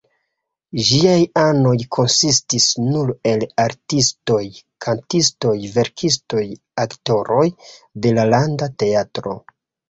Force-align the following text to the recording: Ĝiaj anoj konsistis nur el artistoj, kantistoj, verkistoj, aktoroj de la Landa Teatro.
Ĝiaj 0.85 1.17
anoj 1.41 1.73
konsistis 1.97 2.69
nur 2.85 3.11
el 3.31 3.45
artistoj, 3.65 4.39
kantistoj, 4.87 5.53
verkistoj, 5.77 6.43
aktoroj 6.87 7.45
de 8.07 8.15
la 8.21 8.27
Landa 8.33 8.71
Teatro. 8.85 9.37